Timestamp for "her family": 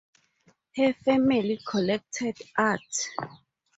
0.77-1.59